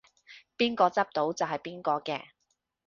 [0.57, 2.23] 邊個執到就係邊個嘅